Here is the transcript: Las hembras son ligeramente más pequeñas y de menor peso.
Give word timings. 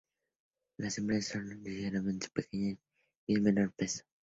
Las 0.77 0.97
hembras 0.97 1.27
son 1.27 1.47
ligeramente 1.61 2.25
más 2.25 2.31
pequeñas 2.33 2.79
y 3.27 3.35
de 3.35 3.41
menor 3.53 3.71
peso. 3.73 4.03